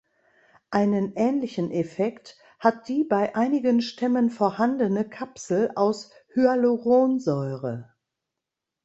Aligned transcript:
Einen 0.71 1.13
ähnlichen 1.15 1.69
Effekt 1.69 2.35
hat 2.57 2.87
die 2.87 3.03
bei 3.03 3.35
einigen 3.35 3.83
Stämmen 3.83 4.31
vorhandene 4.31 5.07
Kapsel 5.07 5.69
aus 5.75 6.09
Hyaluronsäure. 6.33 7.93